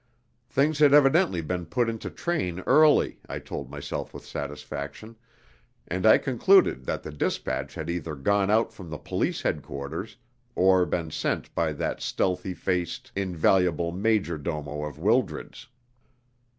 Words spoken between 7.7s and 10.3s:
had either gone out from police headquarters